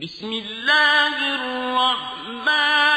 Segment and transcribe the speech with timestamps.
[0.00, 2.87] بسم الله الرحمن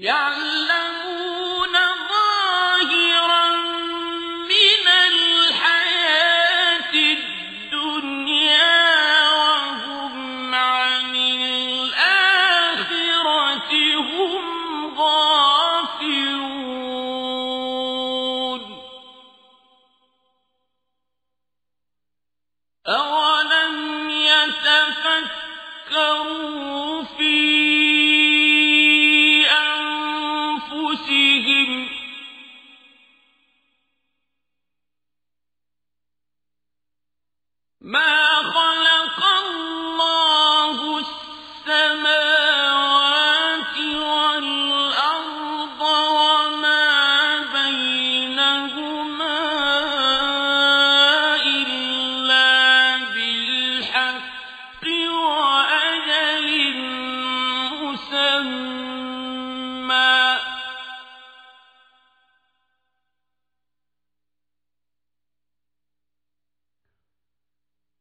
[0.00, 0.29] Yeah.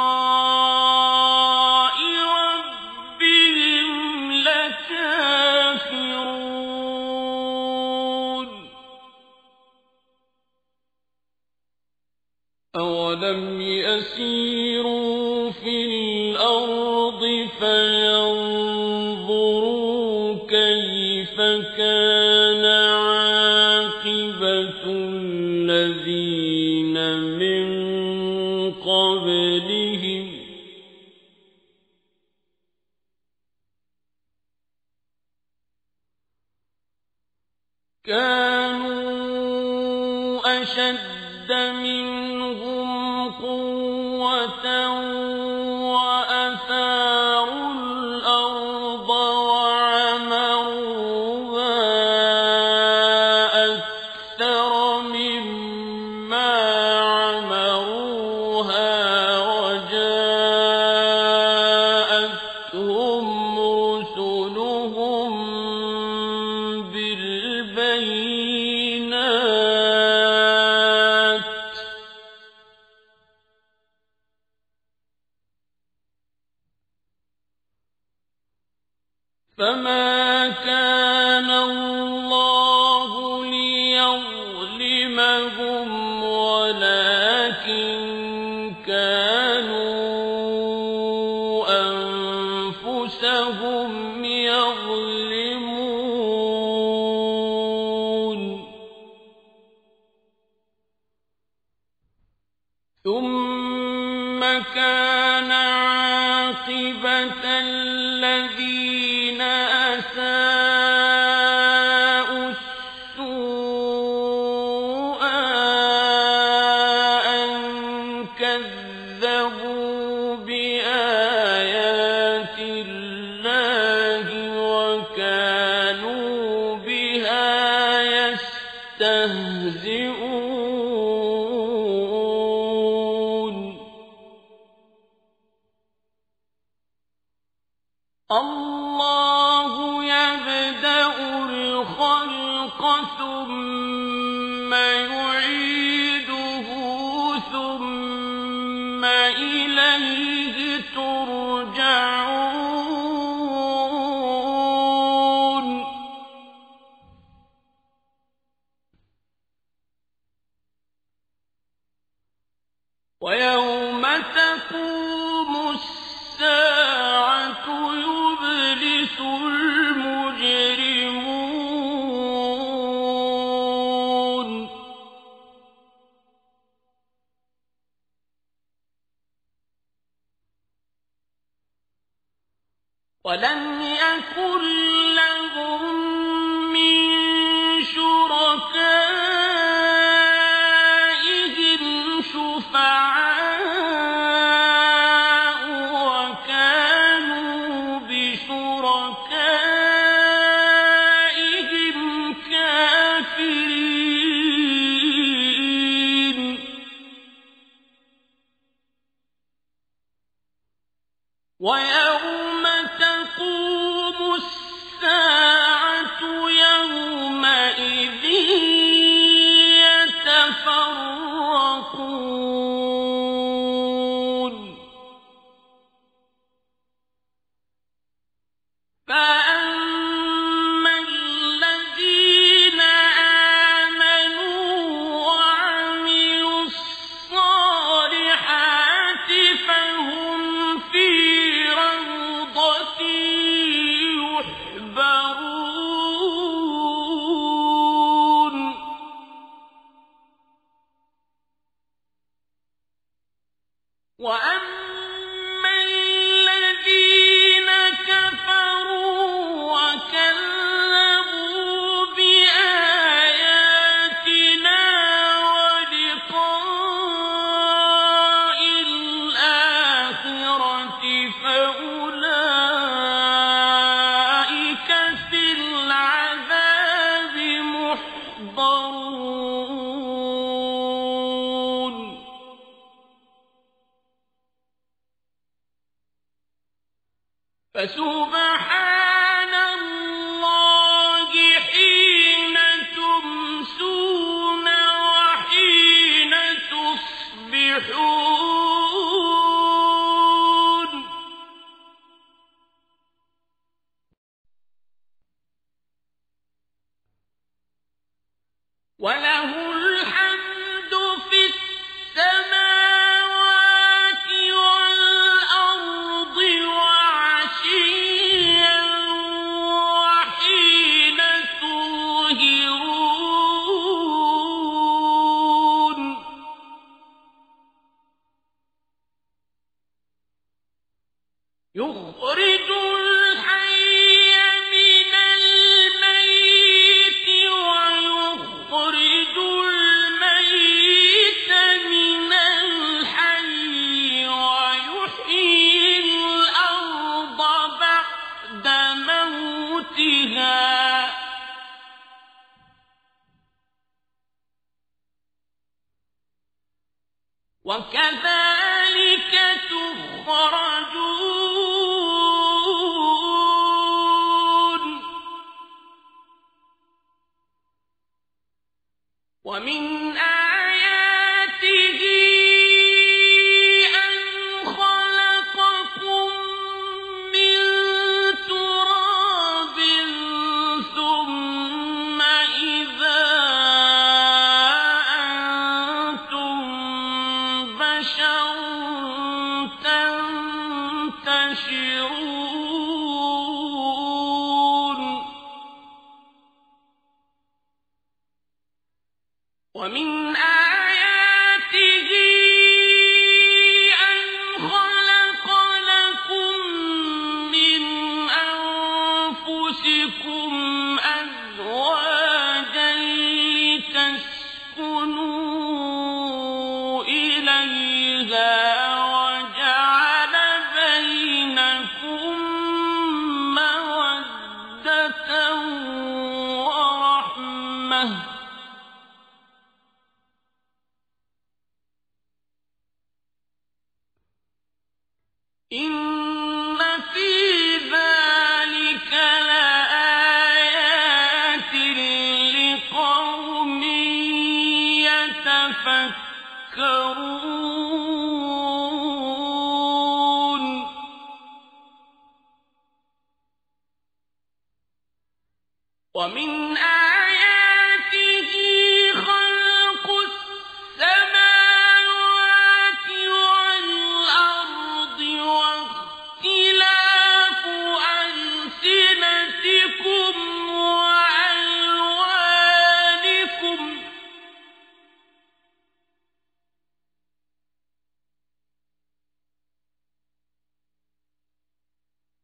[271.42, 272.27] فأولئك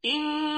[0.07, 0.54] إن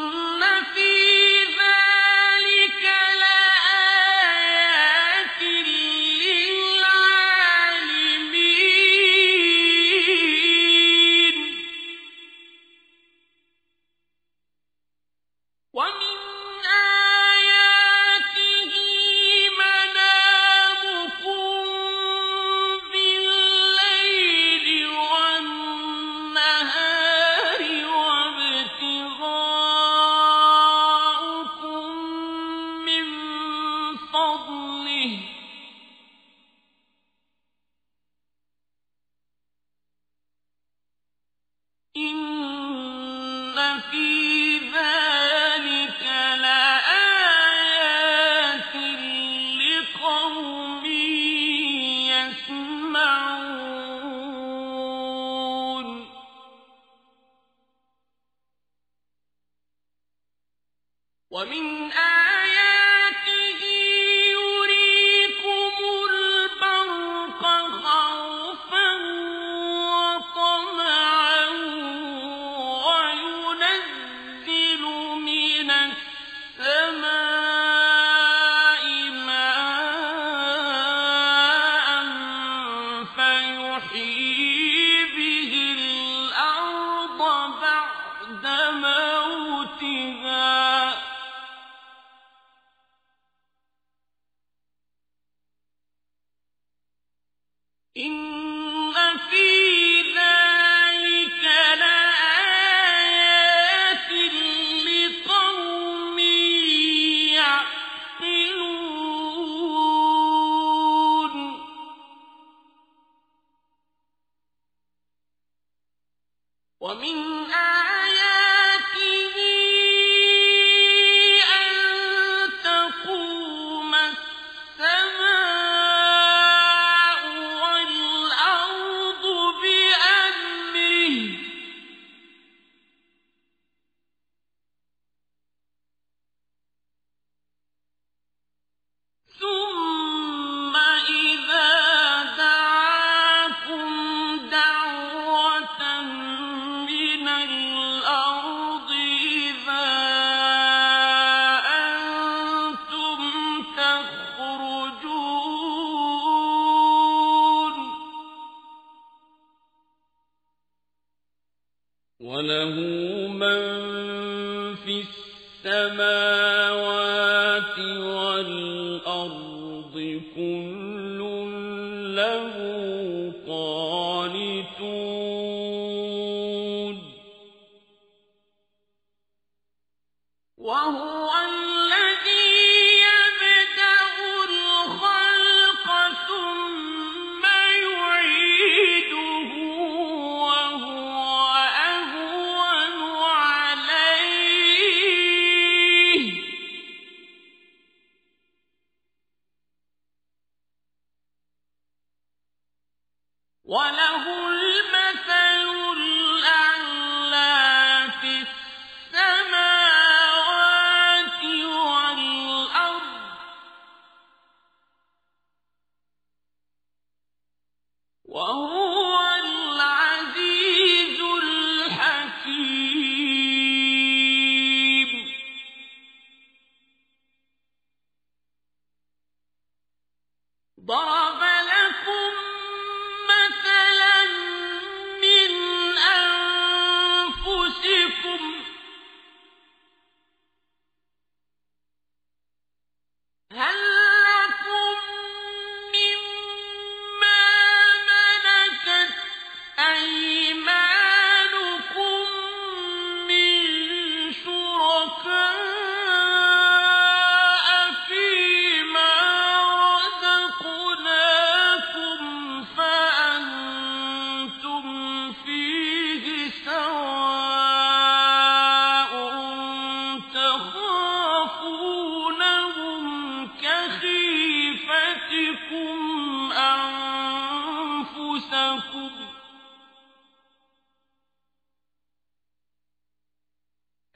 [278.77, 279.27] أنفسكم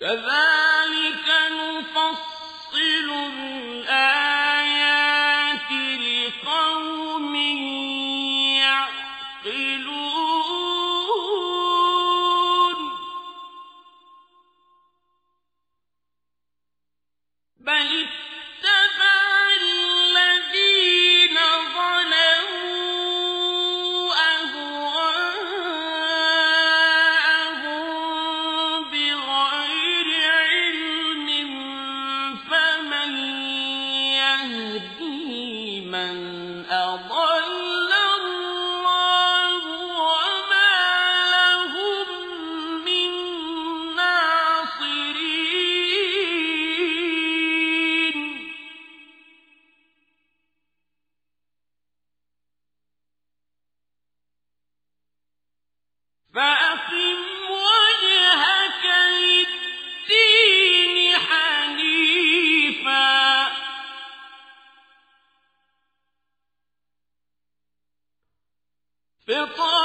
[0.01, 0.40] كذلك
[69.30, 69.79] فطرة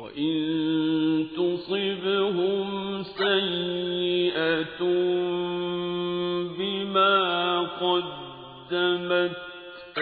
[0.00, 4.80] وإن تصبهم سيئة
[6.58, 9.36] بما قدمت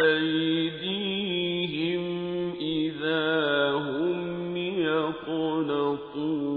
[0.05, 2.03] أيديهم
[2.61, 6.48] إذا هم يقنطون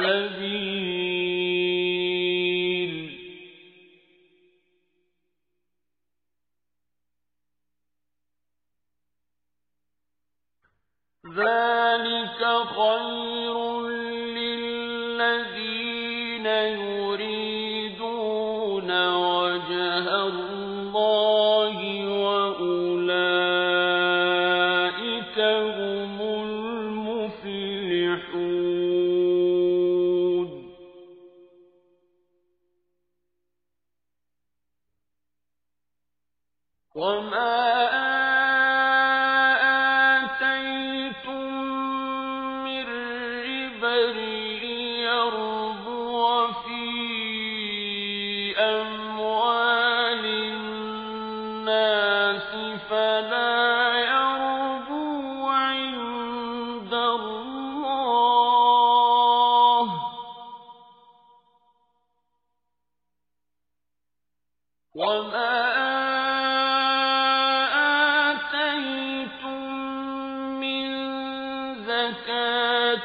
[0.00, 0.67] السبيل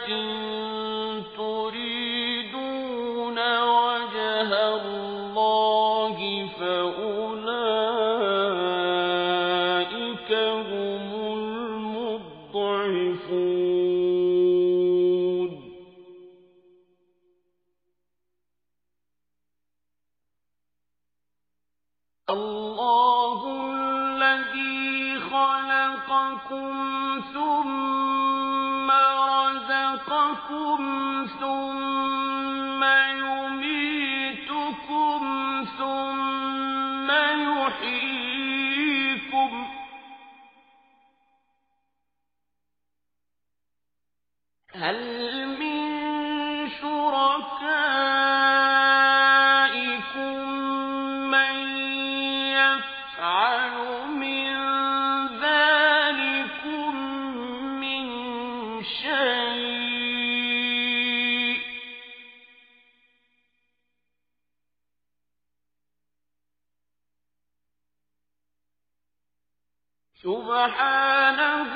[0.07, 0.52] إن
[70.23, 71.73] سبحانه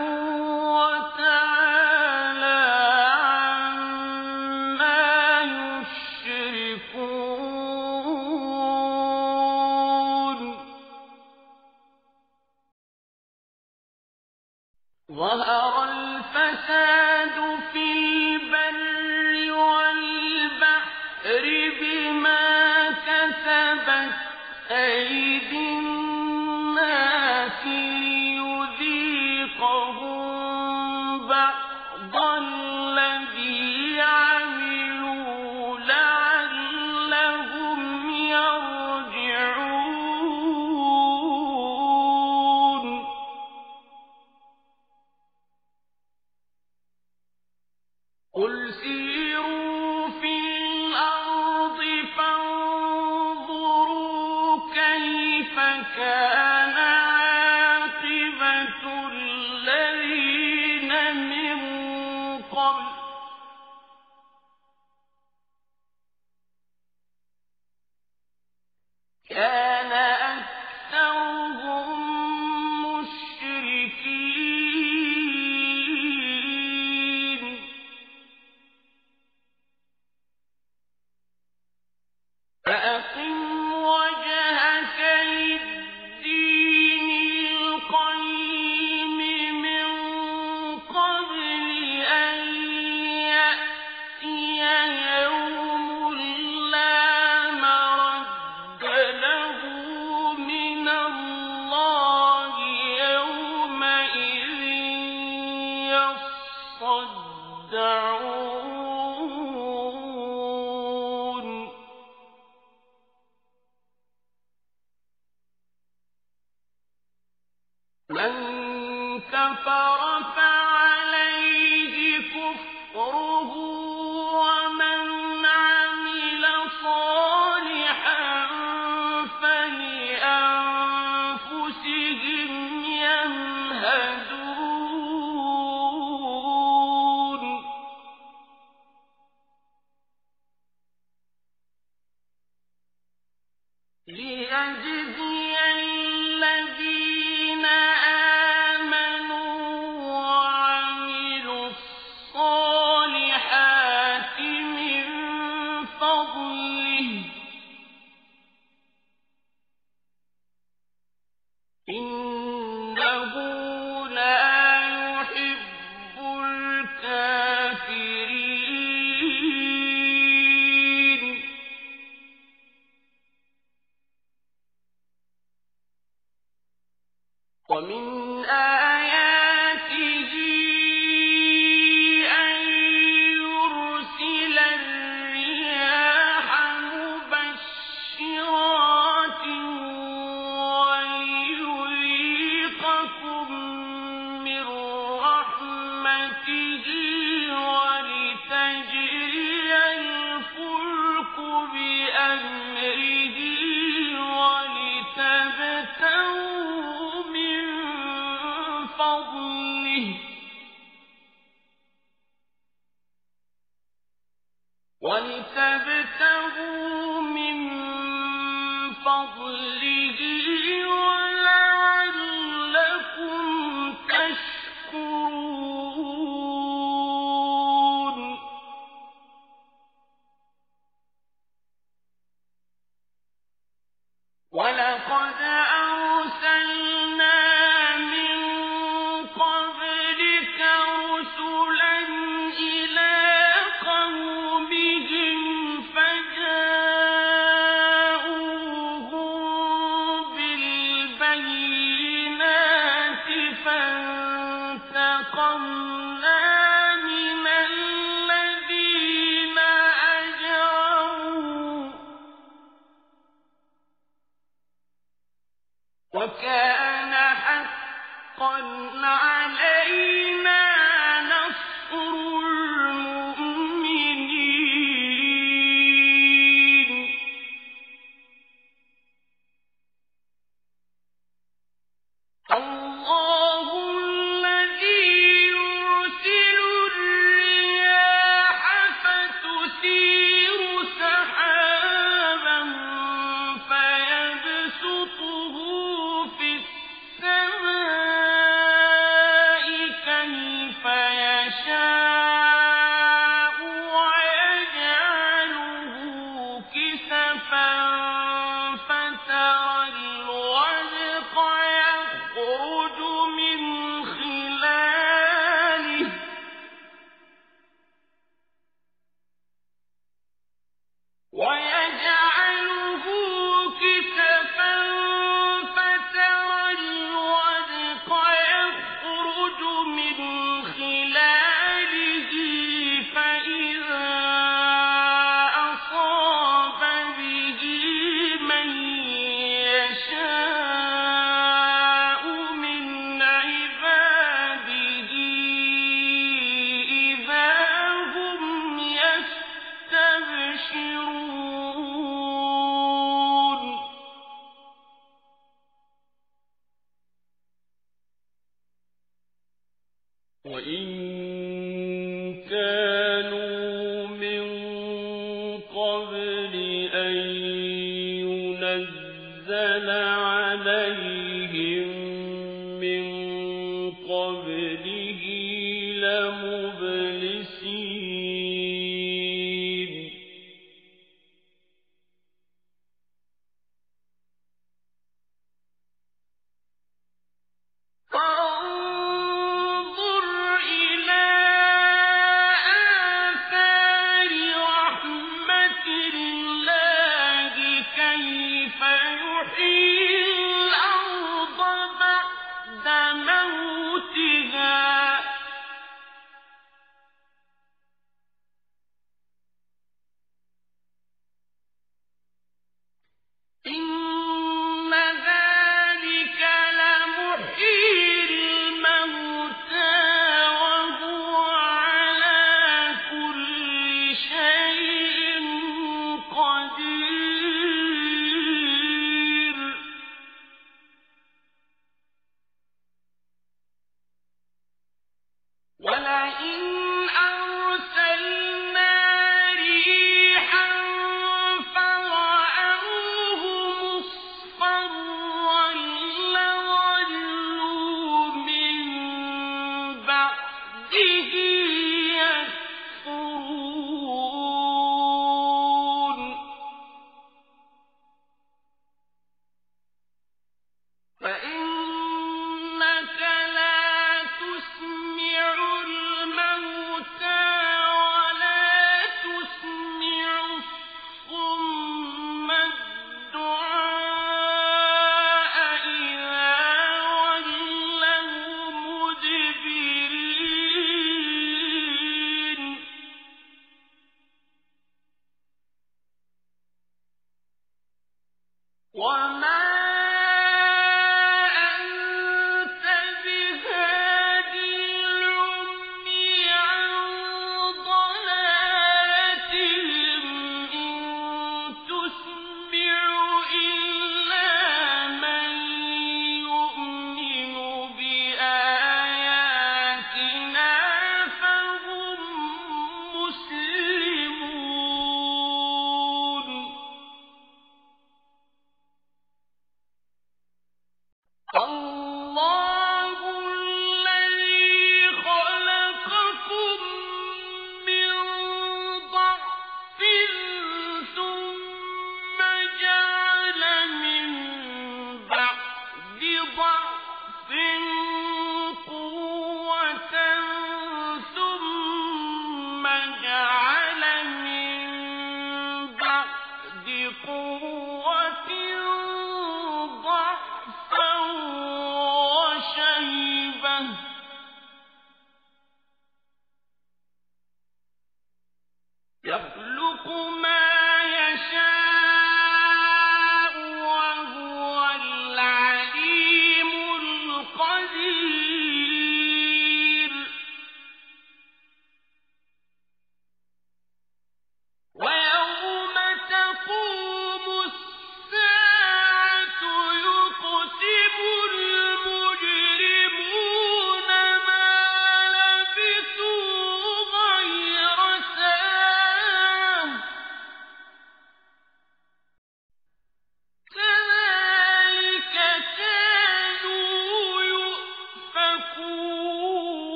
[488.97, 489.26] One.